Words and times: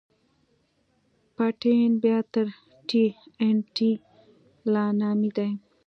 پټن 1.35 1.89
بيا 2.03 2.17
تر 2.33 2.47
ټي 2.89 3.05
ان 3.45 3.55
ټي 3.75 3.91
لا 4.73 4.85
نامي 4.99 5.29
دي. 5.37 5.49